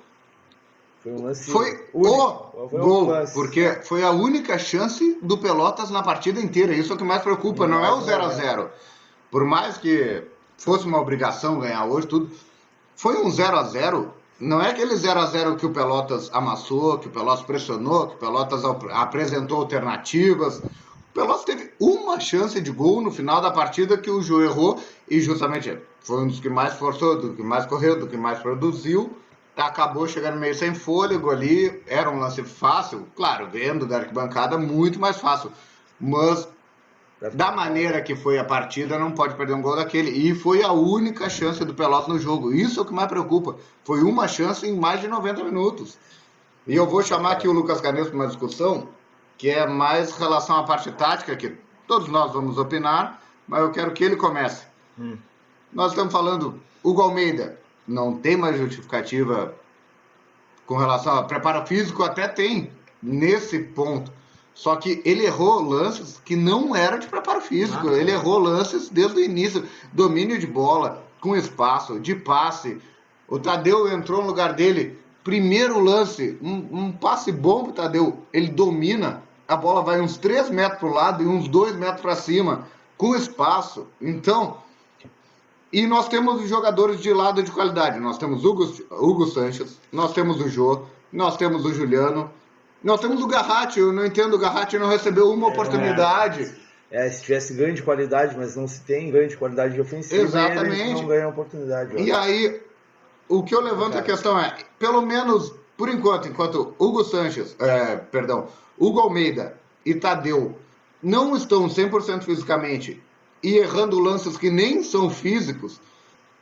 [1.00, 2.04] foi, um lance foi o
[2.68, 6.74] foi gol, um porque foi a única chance do Pelotas na partida inteira.
[6.74, 8.70] Isso é o que mais preocupa, não, não é o 0 a 0
[9.30, 10.24] Por mais que
[10.56, 12.30] fosse uma obrigação ganhar hoje, tudo.
[12.96, 16.98] Foi um 0 a 0 não é aquele 0 a 0 que o Pelotas amassou,
[16.98, 20.58] que o Pelotas pressionou, que o Pelotas apresentou alternativas.
[20.58, 24.80] O Pelotas teve uma chance de gol no final da partida que o Jô errou
[25.08, 28.38] e justamente foi um dos que mais forçou, do que mais correu, do que mais
[28.38, 29.16] produziu.
[29.56, 35.00] Acabou chegando meio sem fôlego ali, era um lance fácil, claro, vendo da arquibancada, muito
[35.00, 35.50] mais fácil.
[36.00, 36.48] Mas
[37.34, 40.10] da maneira que foi a partida, não pode perder um gol daquele.
[40.10, 42.52] E foi a única chance do Pelotas no jogo.
[42.52, 43.56] Isso é o que mais preocupa.
[43.84, 45.98] Foi uma chance em mais de 90 minutos.
[46.66, 48.88] E eu vou chamar aqui o Lucas Canesso para uma discussão
[49.36, 53.92] que é mais relação à parte tática, que todos nós vamos opinar, mas eu quero
[53.92, 54.66] que ele comece.
[54.98, 55.16] Hum.
[55.72, 59.54] Nós estamos falando, Hugo Almeida não tem mais justificativa
[60.66, 62.70] com relação a preparo físico, até tem
[63.02, 64.12] nesse ponto.
[64.58, 67.90] Só que ele errou lances que não era de preparo físico.
[67.90, 69.64] Ele errou lances desde o início.
[69.92, 72.76] Domínio de bola, com espaço, de passe.
[73.28, 74.98] O Tadeu entrou no lugar dele.
[75.22, 78.18] Primeiro lance, um, um passe bom pro Tadeu.
[78.32, 79.22] Ele domina.
[79.46, 82.66] A bola vai uns 3 metros pro lado e uns 2 metros para cima.
[82.96, 83.86] Com espaço.
[84.02, 84.56] Então,
[85.72, 88.00] e nós temos jogadores de lado de qualidade.
[88.00, 92.28] Nós temos Hugo, Hugo Sanches, nós temos o Jô, nós temos o Juliano,
[92.82, 93.80] nós temos o Garratti.
[93.80, 96.54] Eu não entendo, o Garratti não recebeu uma é, oportunidade.
[96.90, 100.80] É, se tivesse grande qualidade, mas não se tem grande qualidade de ofensiva, Exatamente.
[100.80, 102.02] eles não ganham oportunidade.
[102.02, 102.60] E aí,
[103.28, 104.00] o que eu levanto é.
[104.00, 109.94] a questão é, pelo menos por enquanto, enquanto Hugo Sanches, é, perdão, Hugo Almeida e
[109.94, 110.58] Tadeu
[111.00, 113.00] não estão 100% fisicamente
[113.40, 115.80] e errando lances que nem são físicos,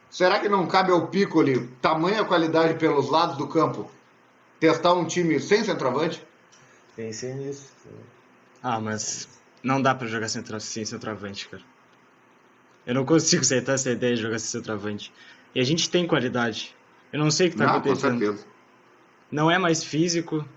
[0.09, 3.91] será que não cabe ao Piccoli, tamanha qualidade pelos lados do campo,
[4.59, 6.26] testar um time sem centroavante?
[6.97, 7.71] Pensei nisso.
[8.63, 9.29] Ah, mas
[9.63, 11.63] não dá para jogar sem centroavante, cara.
[12.87, 15.13] Eu não consigo aceitar essa ideia de jogar sem centroavante.
[15.55, 16.75] E a gente tem qualidade.
[17.13, 18.15] Eu não sei o que tá não, acontecendo.
[18.15, 18.47] Com certeza.
[19.31, 20.49] Não é mais físico.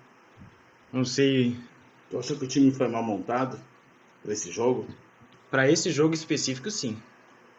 [0.94, 1.58] Não sei.
[2.10, 3.60] Tu acha que o time foi mal montado
[4.24, 4.88] para esse jogo?
[5.52, 7.02] Para esse jogo específico, sim.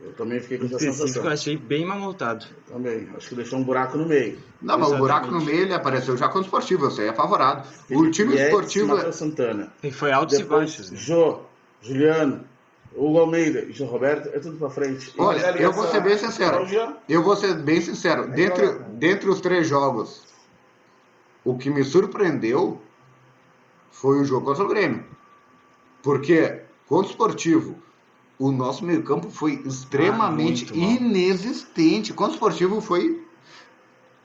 [0.02, 1.24] Eu também fiquei com essa sensação.
[1.24, 2.46] Eu achei bem mal montado.
[2.66, 3.08] Também.
[3.16, 4.38] Acho que deixou um buraco no meio.
[4.62, 6.90] Não, mas o buraco no meio ele apareceu já com o esportivo.
[6.90, 7.64] Você é favorável.
[7.90, 8.96] O time e esportivo.
[8.96, 9.72] É Santana.
[9.82, 10.90] E foi altos Depois, e baixos.
[10.90, 10.98] Né?
[10.98, 11.40] Jô,
[11.82, 12.44] Juliano,
[12.94, 15.12] Hugo Almeida e João Roberto, é tudo para frente.
[15.18, 16.66] Olha, eu vou ser bem sincero.
[17.08, 18.28] Eu vou ser bem sincero.
[18.28, 20.22] Dentre, dentre os três jogos,
[21.44, 22.80] o que me surpreendeu
[23.90, 25.04] foi o jogo contra o Grêmio.
[26.02, 27.80] Porque Contra o esportivo,
[28.40, 32.14] o nosso meio-campo foi extremamente ah, inexistente.
[32.14, 33.22] Contra o esportivo foi.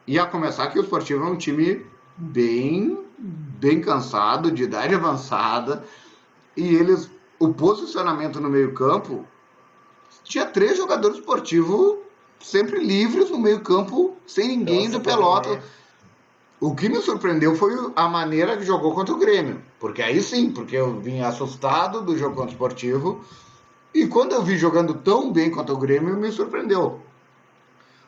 [0.07, 5.83] E a começar que o esportivo é um time bem, bem cansado, de idade avançada.
[6.55, 7.11] E eles.
[7.37, 9.25] O posicionamento no meio-campo
[10.23, 11.97] tinha três jogadores esportivos
[12.39, 15.61] sempre livres no meio-campo, sem ninguém Nossa, do pelota.
[16.61, 19.61] O que me surpreendeu foi a maneira que jogou contra o Grêmio.
[19.77, 23.21] Porque aí sim, porque eu vim assustado do jogo contra o Esportivo.
[23.95, 26.99] E quando eu vi jogando tão bem contra o Grêmio, me surpreendeu.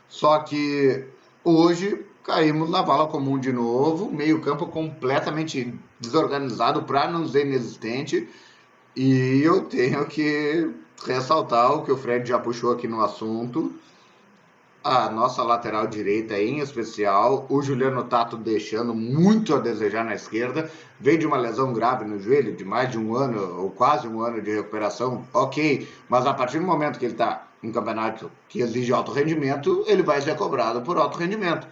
[0.10, 1.06] Só que
[1.46, 8.28] hoje caímos na vala comum de novo, meio campo completamente desorganizado, para não dizer inexistente.
[8.98, 10.70] E eu tenho que
[11.06, 13.74] ressaltar o que o Fred já puxou aqui no assunto
[14.88, 20.72] a nossa lateral direita em especial, o Juliano Tato deixando muito a desejar na esquerda,
[20.98, 24.22] veio de uma lesão grave no joelho, de mais de um ano ou quase um
[24.22, 28.62] ano de recuperação, ok, mas a partir do momento que ele está em campeonato que
[28.62, 31.68] exige alto rendimento, ele vai ser cobrado por alto rendimento.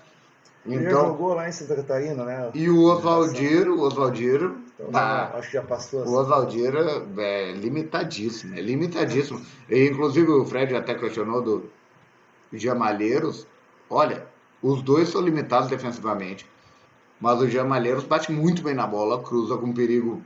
[0.66, 2.50] Então, ele jogou lá em Santa Catarina, né?
[2.54, 6.02] E o Oswaldir, o Oswaldir, então, tá, acho que já passou.
[6.02, 6.12] Assim.
[6.12, 6.74] O Oswaldir
[7.18, 9.42] é limitadíssimo, é limitadíssimo.
[9.70, 11.70] E, inclusive o Fred até questionou do,
[12.58, 13.48] Jamalheiros,
[13.90, 14.26] olha,
[14.62, 16.50] os dois são limitados defensivamente,
[17.20, 20.22] mas o Jamalheiros bate muito bem na bola, cruza com perigo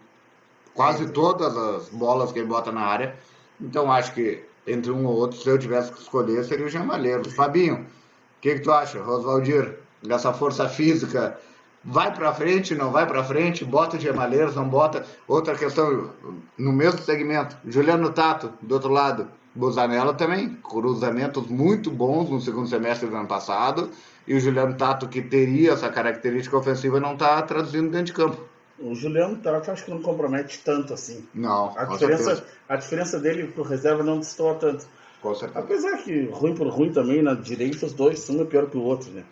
[0.74, 3.16] quase todas as bolas que ele bota na área.
[3.60, 7.34] Então acho que entre um ou outro, se eu tivesse que escolher, seria o Jamalheiros.
[7.34, 7.86] Fabinho, o
[8.42, 9.80] que, que tu acha, Rosvaldir?
[10.02, 11.38] Dessa força física,
[11.84, 15.06] vai para frente, não vai para frente, bota o Gemalheiros, não bota.
[15.28, 16.12] Outra questão,
[16.58, 19.28] no mesmo segmento, Juliano Tato, do outro lado,
[19.60, 23.90] Bozanella também, cruzamentos muito bons no segundo semestre do ano passado.
[24.26, 28.42] E o Juliano Tato, que teria essa característica ofensiva, não está traduzindo dentro de campo.
[28.80, 31.28] O Juliano Tato acho que não compromete tanto assim.
[31.34, 31.74] Não.
[31.78, 34.88] A, diferença, a diferença dele pro reserva não destoa tanto.
[35.22, 35.60] Com certeza.
[35.60, 38.84] Apesar que ruim por ruim também, na direita, os dois, um é pior que o
[38.84, 39.26] outro, né?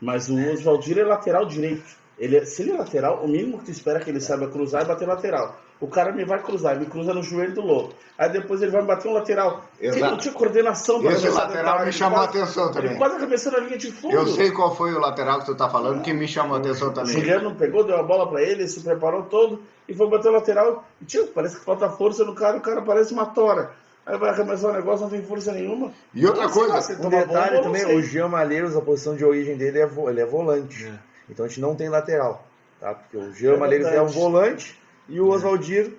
[0.00, 1.96] Mas o Oswaldir é lateral direito.
[2.18, 4.48] Ele, é, se ele é lateral, o mínimo que tu espera é que ele saiba
[4.48, 5.56] cruzar é bater lateral.
[5.80, 7.94] O cara me vai cruzar, ele cruza no joelho do louco.
[8.18, 9.62] Aí depois ele vai bater um lateral.
[9.80, 9.98] Exato.
[9.98, 12.90] Ele não tinha coordenação para Esse lateral me chamou a atenção também.
[12.90, 14.12] Ele quase arremessou na linha de fundo.
[14.12, 16.92] Eu sei qual foi o lateral que tu tá falando, que me chamou a atenção
[16.92, 17.10] também.
[17.10, 20.32] O Juliano pegou, deu a bola para ele, se preparou todo e foi bater o
[20.32, 20.84] lateral.
[21.00, 23.70] E, tio, parece que falta força no cara, o cara parece uma tora.
[24.04, 25.92] Aí vai arremessar o negócio, não tem força nenhuma.
[26.12, 29.88] E outra coisa, um detalhe também, o Jean Malheiros, a posição de origem dele é,
[30.08, 30.86] ele é volante.
[30.86, 30.92] É.
[31.30, 32.44] Então a gente não tem lateral.
[32.80, 32.94] Tá?
[32.94, 34.76] Porque o Jean é Malheiros é um volante
[35.08, 35.92] e o Oswaldir,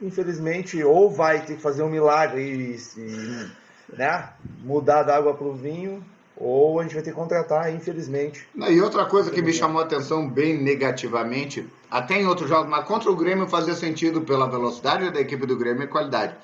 [0.00, 3.50] infelizmente, ou vai ter que fazer um milagre e, e
[3.96, 4.28] né,
[4.62, 6.04] mudar da água para o vinho,
[6.36, 8.46] ou a gente vai ter que contratar, infelizmente.
[8.56, 12.84] E outra coisa que me chamou a atenção bem negativamente, até em outros jogos, mas
[12.84, 16.34] contra o Grêmio fazia sentido pela velocidade da equipe do Grêmio e qualidade.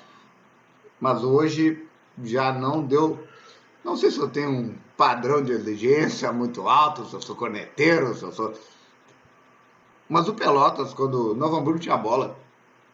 [0.99, 1.85] Mas hoje
[2.23, 3.19] já não deu.
[3.83, 8.13] Não sei se eu tenho um padrão de exigência muito alto, se eu sou corneteiro,
[8.15, 8.53] se eu sou
[10.09, 12.35] Mas o Pelotas, quando o Novo Hamburgo tinha a bola,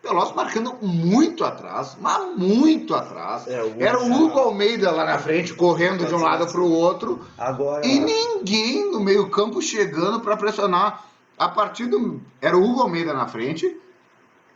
[0.01, 3.47] Pelotas marcando muito atrás, mas muito atrás.
[3.47, 6.71] É, o Era o Hugo Almeida lá na frente, correndo de um lado para o
[6.71, 7.25] outro.
[7.37, 7.87] Agora...
[7.87, 11.05] E ninguém no meio-campo chegando para pressionar.
[11.37, 12.21] A partir do.
[12.41, 13.81] Era o Hugo Almeida na frente.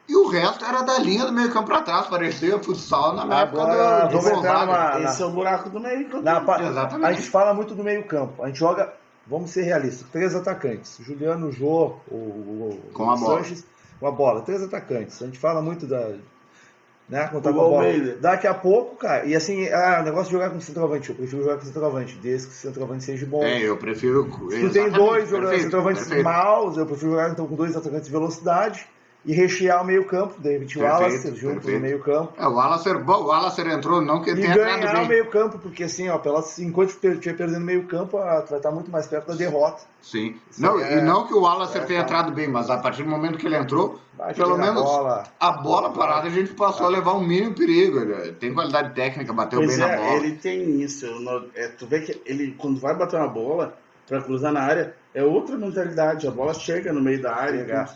[0.10, 3.42] E o resto era da linha do meio campo para trás, parecia futsal na Agora,
[3.42, 5.04] época do, do Gonzaga.
[5.04, 6.24] Esse é o buraco do meio campo.
[6.24, 7.06] Na, Exatamente.
[7.06, 8.42] A gente fala muito do meio campo.
[8.42, 8.92] A gente joga,
[9.30, 10.98] vamos ser realistas, três atacantes.
[11.02, 13.66] Juliano, Jô, o, o, Com o a Sanches,
[14.00, 14.42] com a bola.
[14.42, 15.22] Três atacantes.
[15.22, 16.16] A gente fala muito da.
[17.08, 17.86] Né, com a bola.
[18.22, 21.10] Daqui a pouco, cara, e assim, ah, o negócio de jogar com centroavante.
[21.10, 23.44] Eu prefiro jogar com centroavante, desde que o centroavante seja bom.
[23.44, 24.30] É, eu prefiro.
[24.52, 28.12] Se tu tem dois jogadores centroavantes maus, eu prefiro jogar então com dois atacantes de
[28.12, 28.88] velocidade
[29.26, 32.34] e rechear o meio-campo, David Wallace junto no meio-campo.
[32.38, 35.84] É, o Wallace, bom, o Wallace entrou, não que ele tenha ganhar o meio-campo, porque
[35.84, 39.82] assim, ó, pelas, enquanto estiver perdendo meio-campo, tu vai estar muito mais perto da derrota.
[40.02, 40.38] Sim.
[40.58, 43.10] não, é, e não que o Wallace é, tenha entrado bem, mas a partir do
[43.10, 44.00] momento que ele entrou,
[44.36, 48.00] pelo menos a bola, a bola parada a gente passou a levar um mínimo perigo.
[48.00, 50.16] Ele tem qualidade técnica, bateu pois bem é, na bola.
[50.16, 51.06] Ele tem isso.
[51.56, 53.78] É, tu vê que ele, quando vai bater uma bola
[54.08, 56.28] para cruzar na área, é outra mentalidade.
[56.28, 57.88] A bola chega no meio da área.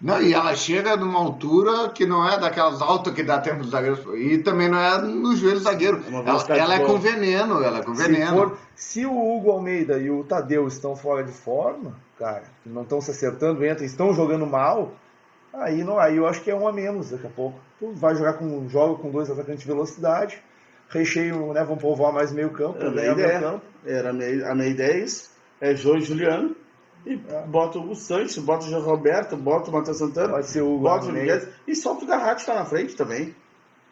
[0.00, 3.70] Não, e ela chega numa altura que não é daquelas altas que dá tempo dos
[3.70, 4.00] zagueiros.
[4.16, 6.02] E também não é no joelho do zagueiro.
[6.08, 8.26] É ela, ela é com veneno, ela é com veneno.
[8.26, 12.82] Se, for, se, o Hugo Almeida e o Tadeu estão fora de forma, cara, não
[12.82, 14.94] estão se acertando, entram, estão jogando mal,
[15.52, 17.60] aí, não, aí eu acho que é um a menos daqui a pouco.
[17.78, 20.42] Tu vai jogar com joga com dois atacantes de velocidade,
[20.88, 21.62] recheio, né?
[21.62, 23.62] Vamos povoar mais meio campo, era a minha campo.
[23.84, 25.30] Era a minha, a minha ideia é isso.
[25.60, 26.56] É João e Juliano
[27.06, 30.78] e bota o Santos, bota o João Roberto, bota o Matheus Santana, Pode ser o
[30.78, 33.34] bota o Miguel e solta o Garratti tá na frente também.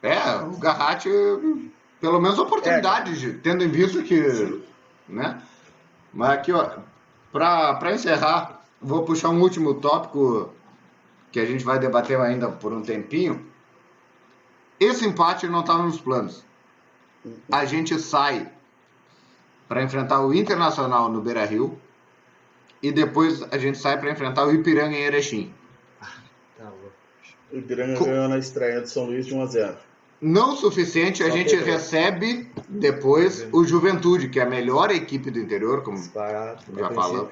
[0.02, 1.08] É, o Garratti,
[2.00, 3.32] pelo menos oportunidade, é.
[3.42, 4.30] tendo em vista que.
[4.30, 4.62] Sim.
[5.08, 5.42] Né?
[6.12, 6.70] Mas aqui, ó,
[7.32, 10.50] para encerrar, vou puxar um último tópico
[11.32, 13.46] que a gente vai debater ainda por um tempinho.
[14.78, 16.44] Esse empate não estava nos planos.
[17.50, 18.50] A gente sai
[19.66, 21.78] para enfrentar o Internacional no Beira Rio
[22.82, 25.52] e depois a gente sai para enfrentar o Ipiranga em Erechim.
[26.56, 26.72] Tá
[27.52, 29.76] o Ipiranga Co ganhou na estreia de São Luís de 1 a 0.
[30.20, 35.30] Não o suficiente, Só a gente recebe depois o Juventude, que é a melhor equipe
[35.30, 37.30] do interior, como Disparado, já falamos.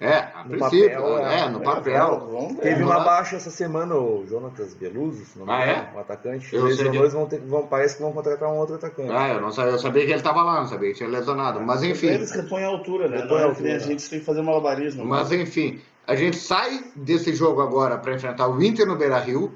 [0.00, 2.56] É, a no princípio, papel, é, é, no papel.
[2.62, 5.96] Teve uma baixa essa semana, o Jonatas Beluso, se não me ah, engano, é?
[5.96, 6.56] um atacante.
[6.56, 9.12] Eu Os lesionados vão ter, vão, parece que vão contratar um outro atacante.
[9.12, 11.60] Ah, eu não sabia, eu sabia que ele estava lá, não sabia que tinha lesionado.
[11.60, 12.06] Mas enfim.
[12.06, 13.18] Eles repõem a altura, né?
[13.18, 13.76] Repõe a, altura.
[13.76, 15.04] a gente tem que fazer malabarismo.
[15.04, 19.52] Mas enfim, a gente sai desse jogo agora para enfrentar o Inter no Beira Rio.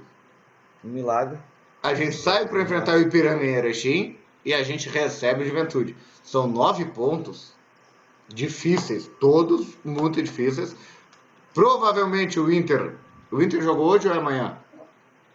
[0.85, 1.39] Um milagre.
[1.83, 5.97] A gente sai para enfrentar o Ipiranga em Erechim e a gente recebe o Juventude.
[6.23, 7.55] São nove pontos
[8.29, 10.77] difíceis, todos muito difíceis.
[11.53, 12.95] Provavelmente o Inter.
[13.31, 14.59] O Inter jogou hoje ou é amanhã?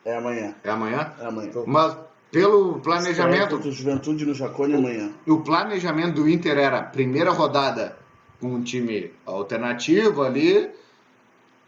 [0.06, 0.56] É amanhã.
[0.64, 1.14] É amanhã?
[1.20, 1.52] É amanhã.
[1.66, 1.98] Mas
[2.32, 3.58] pelo planejamento.
[3.58, 5.12] do Juventude no Jacone amanhã.
[5.28, 7.98] O planejamento do Inter era primeira rodada
[8.40, 10.70] com um time alternativo ali,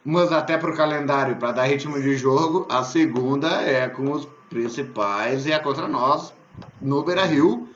[0.03, 4.27] mas até para o calendário, para dar ritmo de jogo, a segunda é com os
[4.49, 6.34] principais e é contra nós
[6.81, 7.69] no Beira Rio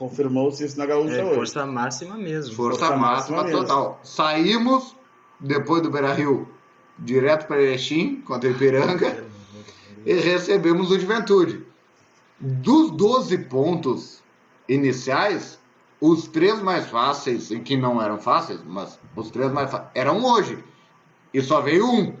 [0.00, 1.34] Confirmou-se isso na Gaúcha é, hoje.
[1.34, 2.54] Força máxima mesmo.
[2.54, 4.00] Força, força máxima, máxima total.
[4.02, 4.96] Saímos,
[5.38, 6.48] depois do Beira Rio,
[6.98, 9.22] direto para Erechim, contra o Ipiranga,
[10.06, 11.66] e recebemos o Juventude.
[12.40, 14.22] Dos 12 pontos
[14.66, 15.58] iniciais,
[16.00, 20.24] os três mais fáceis, e que não eram fáceis, mas os três mais fáceis, eram
[20.24, 20.64] hoje.
[21.34, 22.16] E só veio um.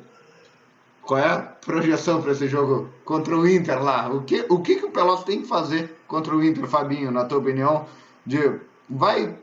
[1.10, 4.08] Qual é a projeção para esse jogo contra o Inter lá?
[4.08, 7.24] O que o, que, que o Pelotas tem que fazer contra o Inter, Fabinho, na
[7.24, 7.84] tua opinião?
[8.24, 9.36] De vai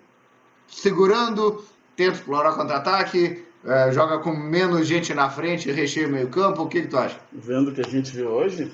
[0.69, 1.62] segurando,
[1.93, 6.62] tenta explorar contra-ataque, é, joga com menos gente na frente, recheia o meio-campo?
[6.62, 7.19] O que, que tu acha?
[7.34, 8.71] Vendo o que a gente viu hoje,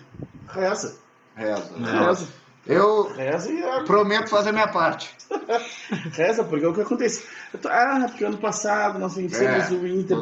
[0.50, 0.96] reza.
[1.36, 1.72] Reza.
[1.76, 2.28] Reza.
[2.68, 3.86] Eu Reza e...
[3.86, 5.12] prometo fazer minha parte.
[6.14, 7.26] Reza, porque é o que acontece.
[7.66, 10.18] Ah, porque ano passado nós vencemos é, o Inter.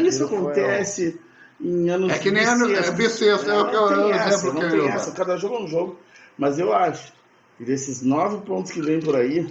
[0.00, 1.20] Isso acontece
[1.62, 4.88] em anos É que nem ano, é bissexto, é o que eu exemplo que eu
[4.88, 5.98] essa, Cada jogo é um jogo.
[6.36, 7.12] Mas eu acho
[7.56, 9.48] que desses nove pontos que vem por aí,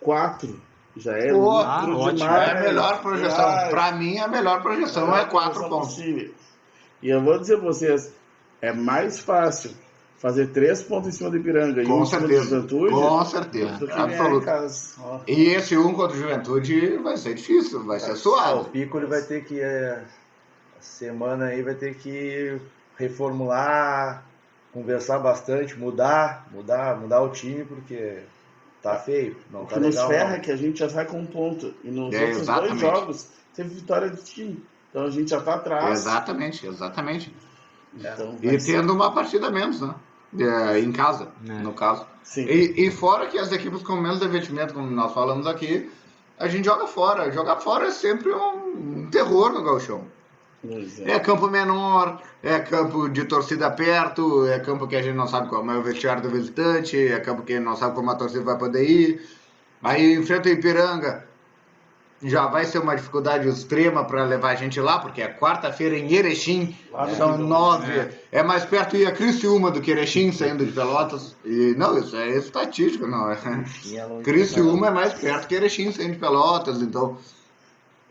[0.00, 0.60] quatro
[0.96, 2.28] já é Pô, ah, ótimo.
[2.28, 3.44] É a melhor projeção.
[3.44, 5.94] Ah, Para mim, a melhor projeção é, é quatro pontos.
[5.94, 6.30] Possível.
[7.02, 8.12] E eu vou dizer para vocês,
[8.62, 9.70] é mais fácil
[10.18, 12.44] fazer três pontos em cima do Ipiranga Com e um certeza.
[12.44, 12.92] Juventude.
[12.92, 13.92] Com certeza.
[13.92, 15.24] Absoluto.
[15.26, 18.60] E esse um contra o Juventude vai ser difícil, vai ser suave.
[18.60, 20.02] o Pico ele vai ter que é,
[20.86, 22.60] semana aí vai ter que
[22.98, 24.24] reformular,
[24.72, 28.22] conversar bastante, mudar, mudar, mudar o time, porque
[28.82, 29.36] tá feio.
[29.50, 31.26] Não o tá que legal, nos ferra é que a gente já sai com um
[31.26, 31.74] ponto.
[31.82, 32.68] E nos é, outros exatamente.
[32.68, 34.62] dois jogos teve vitória do time.
[34.90, 36.00] Então a gente já está atrás.
[36.00, 37.34] Exatamente, exatamente.
[37.94, 39.94] Então, e tendo uma partida menos, né?
[40.38, 41.52] É, em casa, é.
[41.52, 42.06] no caso.
[42.36, 45.90] E, e, fora que as equipes com menos investimento, como nós falamos aqui,
[46.38, 47.30] a gente joga fora.
[47.30, 50.04] Jogar fora é sempre um, um terror no galchão.
[50.64, 51.12] É.
[51.12, 51.20] é.
[51.20, 55.70] campo menor, é campo de torcida perto, é campo que a gente não sabe como
[55.70, 58.42] é o vestiário do visitante, é campo que a gente não sabe como a torcida
[58.42, 59.28] vai poder ir.
[59.82, 61.26] Aí enfrenta o Ipiranga,
[62.22, 66.12] já vai ser uma dificuldade extrema para levar a gente lá, porque é quarta-feira em
[66.12, 66.74] Erechim,
[67.16, 67.92] são nove.
[67.92, 68.10] É.
[68.32, 68.42] é.
[68.42, 71.36] mais perto ir a Criciúma do que Erechim, saindo de Pelotas.
[71.44, 73.30] E não, isso é estatística, não.
[73.30, 73.38] É.
[74.24, 77.18] Criciúma é mais perto que Erechim, saindo de Pelotas, então.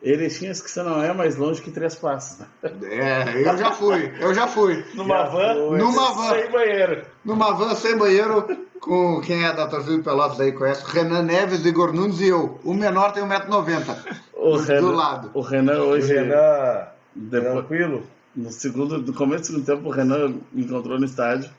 [0.05, 2.37] Erechim, que você não é mais longe que Três Passos.
[2.37, 2.47] Né?
[2.83, 4.85] É, eu já fui, eu já fui.
[4.93, 5.55] Numa van?
[5.55, 6.29] Numa van.
[6.35, 7.05] Sem banheiro.
[7.25, 8.47] Numa van sem banheiro,
[8.79, 12.59] com quem é da torcida de Pelotas aí conhece, Renan Neves, Igor Nunes e eu.
[12.63, 14.17] O menor tem 1,90m.
[14.35, 15.31] O Renan, do lado.
[15.33, 16.13] O Renan hoje.
[16.13, 18.03] O Renan, depois, tranquilo?
[18.35, 21.49] No, segundo, no começo do segundo tempo, o Renan me encontrou no estádio,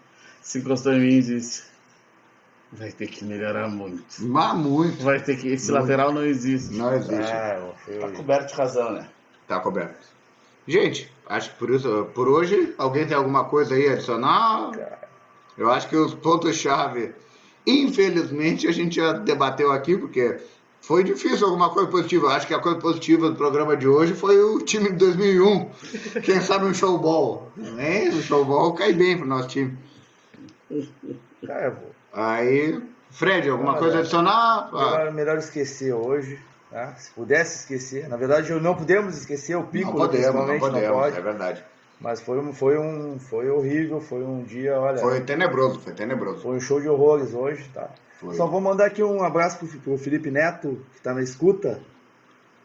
[0.40, 1.64] se encostou em mim e disse:
[2.78, 4.04] Vai ter que melhorar muito.
[4.20, 5.02] Mas muito.
[5.02, 5.48] Vai ter que.
[5.48, 5.82] Esse muito.
[5.82, 6.74] lateral não existe.
[6.74, 7.32] Não existe.
[7.32, 9.08] Ah, tá coberto de razão, né?
[9.48, 10.06] Tá coberto.
[10.66, 14.72] Gente, acho que por isso, por hoje, alguém tem alguma coisa aí a adicionar?
[15.56, 17.14] Eu acho que os pontos-chave,
[17.66, 20.38] infelizmente, a gente já debateu aqui, porque
[20.82, 22.28] foi difícil alguma coisa positiva.
[22.28, 25.70] Acho que a coisa positiva do programa de hoje foi o time de 2001.
[26.22, 27.50] Quem sabe um showball.
[27.56, 28.08] Né?
[28.10, 29.78] O showball cai bem pro nosso time.
[31.46, 31.95] Cara.
[32.16, 34.70] Aí, Fred, alguma não, coisa adicionar?
[34.72, 36.40] Melhor, melhor esquecer hoje.
[36.70, 36.94] Tá?
[36.96, 38.08] Se pudesse esquecer.
[38.08, 41.18] Na verdade, não podemos esquecer o pico, não podemos, não, podemos, não pode.
[41.18, 41.64] É verdade.
[42.00, 44.98] Mas foi um, foi um, foi horrível, foi um dia, olha.
[44.98, 46.40] Foi tenebroso, foi tenebroso.
[46.40, 47.90] Foi um show de horrores hoje, tá?
[48.18, 48.34] Foi.
[48.34, 51.80] Só vou mandar aqui um abraço pro, pro Felipe Neto, que tá na escuta,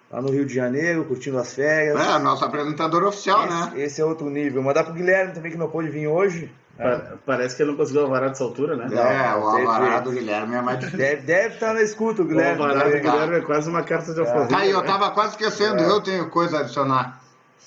[0.10, 2.00] lá no Rio de Janeiro, curtindo as férias.
[2.00, 3.72] É, nosso apresentador oficial, esse, né?
[3.76, 4.62] Esse é outro nível.
[4.64, 6.52] Mandar pro Guilherme também, que não pôde vir hoje.
[6.82, 7.14] É.
[7.26, 8.88] Parece que ele não conseguiu alvará dessa altura, né?
[8.92, 10.98] É, o alvará do Guilherme é mais difícil.
[10.98, 12.60] Deve, deve estar na escuta, o Guilherme.
[12.60, 14.48] O alvará do Guilherme é quase uma carta de alforria.
[14.48, 15.88] Tá aí, eu tava quase esquecendo, é.
[15.88, 17.22] eu tenho coisa a adicionar.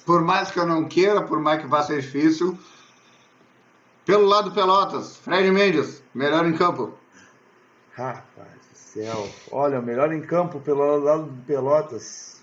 [0.04, 2.58] Por mais que eu não queira, por mais que vá ser difícil.
[4.04, 6.92] Pelo lado Pelotas, Fred Mendes, melhor em campo.
[7.94, 9.28] Rapaz do céu.
[9.50, 12.42] Olha, melhor em campo pelo lado do Pelotas.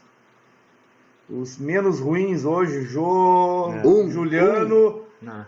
[1.29, 3.85] Os menos ruins hoje, Jô, é.
[3.85, 5.00] um, Juliano um.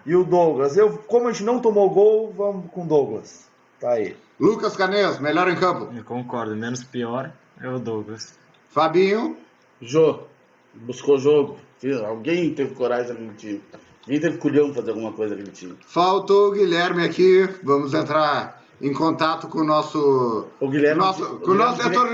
[0.05, 0.77] E o Douglas.
[0.77, 3.47] Eu, como a gente não tomou gol, vamos com o Douglas.
[3.79, 4.15] Tá aí.
[4.39, 5.89] Lucas Canês, melhor em campo.
[5.95, 7.31] Eu concordo, menos pior
[7.61, 8.37] é o Douglas.
[8.69, 9.37] Fabinho.
[9.81, 10.19] Jô,
[10.73, 11.57] buscou jogo.
[12.05, 13.61] Alguém teve coragem naquele time.
[14.03, 15.77] Alguém teve culhão fazer alguma coisa naquele time.
[15.85, 17.47] Faltou o Guilherme aqui.
[17.63, 20.47] Vamos entrar em contato com o nosso.
[20.59, 20.99] O Guilherme.
[20.99, 22.07] Nosso, o com o nosso setor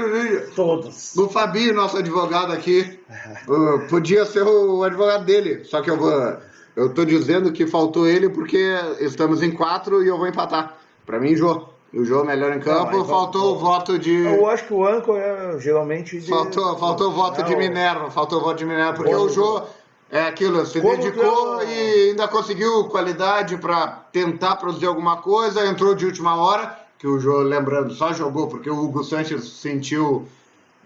[0.56, 1.16] Todos.
[1.16, 3.00] O Fabinho, nosso advogado aqui.
[3.48, 5.64] uh, podia ser o advogado dele.
[5.64, 6.38] Só que eu vou.
[6.80, 10.78] Eu tô dizendo que faltou ele porque estamos em quatro e eu vou empatar.
[11.06, 11.66] Para mim, Jô.
[11.94, 14.14] O Jô melhor em campo, não, faltou o voto de.
[14.14, 16.20] Eu acho que o Anco é geralmente.
[16.20, 16.30] De...
[16.30, 19.64] Faltou, faltou o voto de Minerva, faltou o voto de Minerva, porque o Jô
[20.10, 21.68] é aquilo, se Como dedicou eu...
[21.68, 27.20] e ainda conseguiu qualidade para tentar produzir alguma coisa, entrou de última hora, que o
[27.20, 30.28] Jô, lembrando, só jogou porque o Hugo Sanches sentiu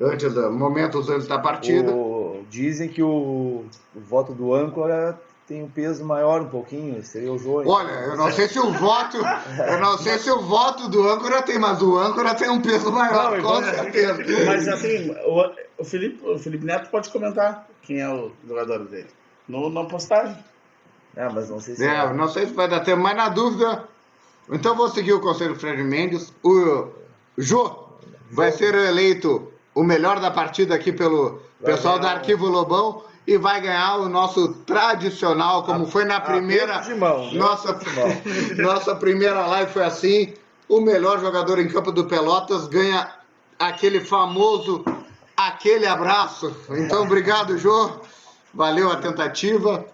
[0.01, 1.91] antes, momentos antes da partida.
[1.91, 2.45] O...
[2.49, 3.65] Dizem que o...
[3.93, 7.63] o voto do âncora tem um peso maior um pouquinho, seria o Jô.
[7.65, 11.41] Olha, eu não sei se o voto, eu não sei se o voto do âncora
[11.41, 14.23] tem, mas o âncora tem um peso maior, não, com certeza.
[14.45, 19.10] Mas assim, o, o, Felipe, o Felipe Neto pode comentar quem é o jogador dele.
[19.47, 20.38] No, na postagem.
[21.15, 21.86] É, mas não sei se.
[21.86, 23.88] É, não sei se vai dar tempo, mas na dúvida.
[24.49, 26.34] Então vou seguir o conselho do Fred Mendes.
[26.41, 26.88] O
[27.38, 27.84] Jô
[28.32, 33.38] vai ser eleito o melhor da partida aqui pelo vai pessoal do Arquivo Lobão e
[33.38, 36.79] vai ganhar o nosso tradicional, como a, foi na primeira.
[36.79, 37.38] De mão, né?
[37.38, 37.79] nossa,
[38.57, 40.33] nossa primeira live foi assim.
[40.67, 43.09] O melhor jogador em campo do Pelotas ganha
[43.59, 44.84] aquele famoso
[45.36, 46.55] aquele abraço.
[46.69, 47.91] Então, obrigado, Jô.
[48.53, 49.86] Valeu a tentativa.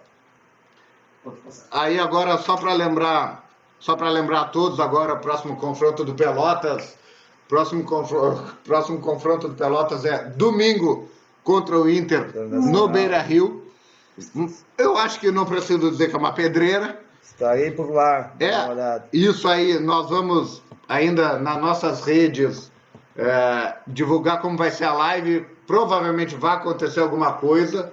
[1.70, 6.14] Aí agora só para lembrar, só para lembrar a todos agora, o próximo confronto do
[6.14, 6.96] Pelotas,
[7.48, 11.08] próximo confronto, próximo confronto do Pelotas é domingo
[11.44, 13.66] contra o Inter no Beira-Rio.
[14.76, 17.00] Eu acho que não preciso dizer que é uma pedreira.
[17.22, 18.32] Estarei por lá.
[18.38, 22.70] É, isso aí, nós vamos ainda nas nossas redes
[23.16, 25.46] é, divulgar como vai ser a live.
[25.66, 27.92] Provavelmente vai acontecer alguma coisa.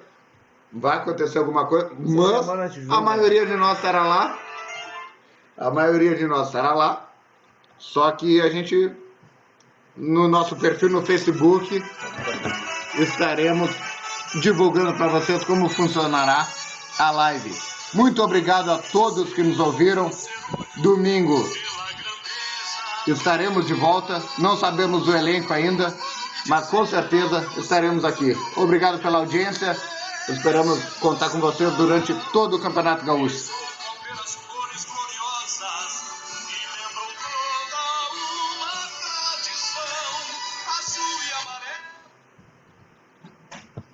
[0.72, 4.38] Vai acontecer alguma coisa, mas a maioria de nós estará lá.
[5.58, 7.10] A maioria de nós estará lá.
[7.78, 8.92] Só que a gente,
[9.96, 11.82] no nosso perfil no Facebook,
[12.98, 13.70] estaremos
[14.42, 16.48] divulgando para vocês como funcionará
[17.00, 17.54] a live.
[17.94, 20.12] Muito obrigado a todos que nos ouviram.
[20.78, 21.48] Domingo
[23.08, 24.22] estaremos de volta.
[24.38, 25.96] Não sabemos o elenco ainda,
[26.48, 28.36] mas com certeza estaremos aqui.
[28.56, 29.78] Obrigado pela audiência.
[30.30, 33.67] Esperamos contar com vocês durante todo o Campeonato Gaúcho.